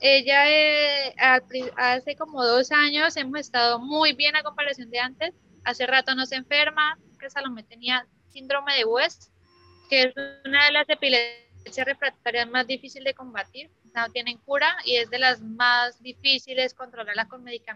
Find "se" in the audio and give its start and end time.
6.26-6.36